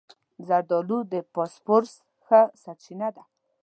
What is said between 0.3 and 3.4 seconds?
زردالو د فاسفورس ښه سرچینه ده.